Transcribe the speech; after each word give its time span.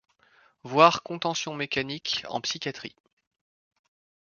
Voir 0.63 1.03
Contention 1.03 1.53
mécanique 1.53 2.23
en 2.27 2.41
psychiatrie. 2.41 2.95